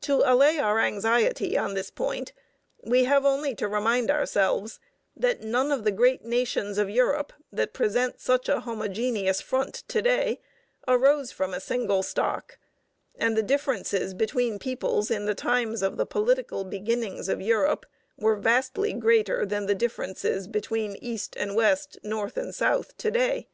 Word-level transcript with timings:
To 0.00 0.22
allay 0.24 0.56
our 0.56 0.78
anxiety 0.78 1.58
on 1.58 1.74
this 1.74 1.90
point, 1.90 2.32
we 2.84 3.04
have 3.04 3.26
only 3.26 3.54
to 3.56 3.68
remind 3.68 4.10
ourselves 4.10 4.80
that 5.14 5.42
none 5.42 5.70
of 5.70 5.84
the 5.84 5.92
great 5.92 6.24
nations 6.24 6.78
of 6.78 6.88
Europe 6.88 7.34
that 7.52 7.74
present 7.74 8.18
such 8.18 8.48
a 8.48 8.60
homogeneous 8.60 9.42
front 9.42 9.74
to 9.88 10.00
day 10.00 10.40
arose 10.88 11.32
from 11.32 11.52
a 11.52 11.60
single 11.60 12.02
stock; 12.02 12.56
and 13.16 13.36
the 13.36 13.42
differences 13.42 14.14
between 14.14 14.58
peoples 14.58 15.10
in 15.10 15.26
the 15.26 15.34
times 15.34 15.82
of 15.82 15.98
the 15.98 16.06
political 16.06 16.64
beginnings 16.64 17.28
of 17.28 17.42
Europe 17.42 17.84
were 18.16 18.36
vastly 18.36 18.94
greater 18.94 19.44
than 19.44 19.66
the 19.66 19.74
differences 19.74 20.48
between 20.48 20.96
East 21.02 21.36
and 21.36 21.54
West, 21.54 21.98
North 22.02 22.38
and 22.38 22.54
South, 22.54 22.96
to 22.96 23.10
day. 23.10 23.48